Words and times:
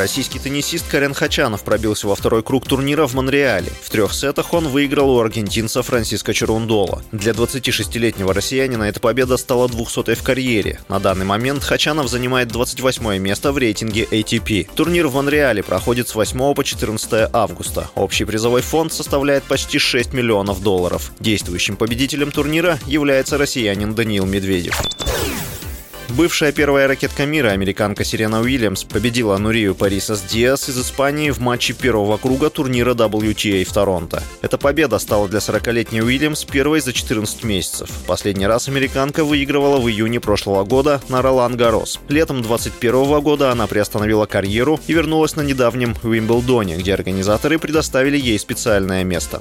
Российский 0.00 0.38
теннисист 0.38 0.88
Карен 0.88 1.12
Хачанов 1.12 1.62
пробился 1.62 2.08
во 2.08 2.14
второй 2.14 2.42
круг 2.42 2.66
турнира 2.66 3.06
в 3.06 3.12
Монреале. 3.12 3.70
В 3.82 3.90
трех 3.90 4.14
сетах 4.14 4.54
он 4.54 4.66
выиграл 4.68 5.10
у 5.10 5.20
аргентинца 5.20 5.82
Франциско 5.82 6.32
Черундола. 6.32 7.02
Для 7.12 7.32
26-летнего 7.32 8.32
россиянина 8.32 8.84
эта 8.84 8.98
победа 8.98 9.36
стала 9.36 9.68
200-й 9.68 10.14
в 10.14 10.22
карьере. 10.22 10.80
На 10.88 11.00
данный 11.00 11.26
момент 11.26 11.62
Хачанов 11.62 12.08
занимает 12.08 12.48
28 12.48 13.18
место 13.18 13.52
в 13.52 13.58
рейтинге 13.58 14.04
ATP. 14.04 14.70
Турнир 14.74 15.06
в 15.06 15.16
Монреале 15.16 15.62
проходит 15.62 16.08
с 16.08 16.14
8 16.14 16.54
по 16.54 16.64
14 16.64 17.28
августа. 17.30 17.90
Общий 17.94 18.24
призовой 18.24 18.62
фонд 18.62 18.94
составляет 18.94 19.42
почти 19.42 19.78
6 19.78 20.14
миллионов 20.14 20.62
долларов. 20.62 21.12
Действующим 21.20 21.76
победителем 21.76 22.32
турнира 22.32 22.78
является 22.86 23.36
россиянин 23.36 23.94
Даниил 23.94 24.24
Медведев. 24.24 24.80
Бывшая 26.16 26.50
первая 26.50 26.88
ракетка 26.88 27.24
мира, 27.24 27.50
американка 27.50 28.04
Сирена 28.04 28.40
Уильямс, 28.40 28.82
победила 28.82 29.38
Нурию 29.38 29.76
Парисас 29.76 30.22
Диас 30.22 30.68
из 30.68 30.78
Испании 30.80 31.30
в 31.30 31.38
матче 31.38 31.72
первого 31.72 32.16
круга 32.16 32.50
турнира 32.50 32.94
WTA 32.94 33.64
в 33.64 33.72
Торонто. 33.72 34.22
Эта 34.42 34.58
победа 34.58 34.98
стала 34.98 35.28
для 35.28 35.38
40-летней 35.38 36.02
Уильямс 36.02 36.44
первой 36.44 36.80
за 36.80 36.92
14 36.92 37.44
месяцев. 37.44 37.90
Последний 38.06 38.46
раз 38.46 38.68
американка 38.68 39.24
выигрывала 39.24 39.78
в 39.78 39.88
июне 39.88 40.18
прошлого 40.18 40.64
года 40.64 41.00
на 41.08 41.22
Ролан 41.22 41.56
Гарос. 41.56 42.00
Летом 42.08 42.42
2021 42.42 43.20
года 43.20 43.52
она 43.52 43.68
приостановила 43.68 44.26
карьеру 44.26 44.80
и 44.88 44.92
вернулась 44.92 45.36
на 45.36 45.42
недавнем 45.42 45.94
Уимблдоне, 46.02 46.76
где 46.76 46.92
организаторы 46.92 47.58
предоставили 47.58 48.18
ей 48.18 48.38
специальное 48.38 49.04
место. 49.04 49.40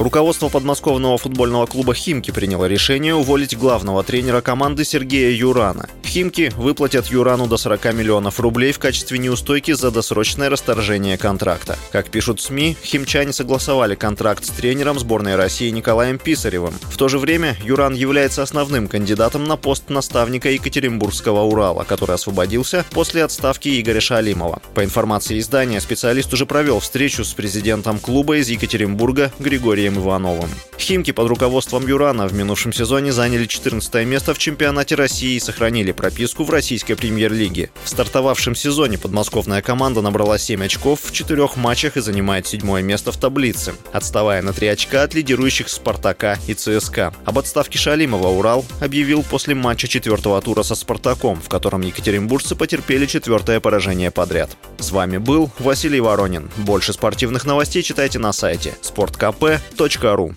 Руководство 0.00 0.48
подмосковного 0.48 1.18
футбольного 1.18 1.66
клуба 1.66 1.92
«Химки» 1.92 2.30
приняло 2.30 2.64
решение 2.64 3.14
уволить 3.14 3.54
главного 3.54 4.02
тренера 4.02 4.40
команды 4.40 4.82
Сергея 4.82 5.30
Юрана. 5.30 5.90
«Химки» 6.10 6.52
выплатят 6.56 7.06
Юрану 7.06 7.46
до 7.46 7.56
40 7.56 7.94
миллионов 7.94 8.40
рублей 8.40 8.72
в 8.72 8.80
качестве 8.80 9.16
неустойки 9.18 9.70
за 9.70 9.92
досрочное 9.92 10.50
расторжение 10.50 11.16
контракта. 11.16 11.78
Как 11.92 12.10
пишут 12.10 12.40
СМИ, 12.40 12.76
химчане 12.82 13.32
согласовали 13.32 13.94
контракт 13.94 14.44
с 14.44 14.48
тренером 14.48 14.98
сборной 14.98 15.36
России 15.36 15.70
Николаем 15.70 16.18
Писаревым. 16.18 16.74
В 16.82 16.96
то 16.96 17.06
же 17.06 17.20
время 17.20 17.56
Юран 17.62 17.94
является 17.94 18.42
основным 18.42 18.88
кандидатом 18.88 19.44
на 19.44 19.56
пост 19.56 19.88
наставника 19.88 20.50
Екатеринбургского 20.50 21.42
Урала, 21.42 21.84
который 21.84 22.16
освободился 22.16 22.84
после 22.90 23.22
отставки 23.22 23.80
Игоря 23.80 24.00
Шалимова. 24.00 24.60
По 24.74 24.82
информации 24.82 25.38
издания, 25.38 25.80
специалист 25.80 26.34
уже 26.34 26.44
провел 26.44 26.80
встречу 26.80 27.24
с 27.24 27.34
президентом 27.34 28.00
клуба 28.00 28.38
из 28.38 28.48
Екатеринбурга 28.48 29.30
Григорием 29.38 30.00
Ивановым. 30.00 30.50
Химки 30.76 31.12
под 31.12 31.28
руководством 31.28 31.86
Юрана 31.86 32.26
в 32.26 32.34
минувшем 32.34 32.72
сезоне 32.72 33.12
заняли 33.12 33.46
14 33.46 34.04
место 34.04 34.34
в 34.34 34.38
чемпионате 34.38 34.96
России 34.96 35.36
и 35.36 35.40
сохранили 35.40 35.92
прописку 36.00 36.44
в 36.44 36.50
российской 36.50 36.94
премьер-лиге. 36.94 37.70
В 37.84 37.88
стартовавшем 37.90 38.54
сезоне 38.54 38.96
подмосковная 38.96 39.60
команда 39.60 40.00
набрала 40.00 40.38
7 40.38 40.64
очков 40.64 41.00
в 41.02 41.12
четырех 41.12 41.56
матчах 41.56 41.98
и 41.98 42.00
занимает 42.00 42.46
седьмое 42.46 42.80
место 42.80 43.12
в 43.12 43.18
таблице, 43.18 43.74
отставая 43.92 44.40
на 44.40 44.54
3 44.54 44.68
очка 44.68 45.02
от 45.02 45.12
лидирующих 45.12 45.68
«Спартака» 45.68 46.38
и 46.46 46.54
«ЦСКА». 46.54 47.12
Об 47.26 47.38
отставке 47.38 47.78
Шалимова 47.78 48.28
«Урал» 48.28 48.64
объявил 48.80 49.22
после 49.22 49.54
матча 49.54 49.88
четвертого 49.88 50.40
тура 50.40 50.62
со 50.62 50.74
«Спартаком», 50.74 51.38
в 51.38 51.50
котором 51.50 51.82
екатеринбуржцы 51.82 52.56
потерпели 52.56 53.04
четвертое 53.04 53.60
поражение 53.60 54.10
подряд. 54.10 54.56
С 54.78 54.92
вами 54.92 55.18
был 55.18 55.50
Василий 55.58 56.00
Воронин. 56.00 56.50
Больше 56.56 56.94
спортивных 56.94 57.44
новостей 57.44 57.82
читайте 57.82 58.18
на 58.18 58.32
сайте 58.32 58.74
sportkp.ru 58.82 60.34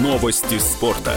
Новости 0.00 0.58
спорта. 0.58 1.12